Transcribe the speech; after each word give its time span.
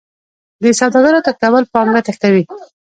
د 0.63 0.65
سوداګرو 0.79 1.23
تښتول 1.25 1.63
پانګه 1.73 2.01
تښتوي. 2.07 2.43